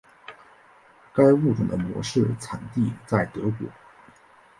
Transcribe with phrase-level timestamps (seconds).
[1.13, 3.67] 该物种的模式产地在德国。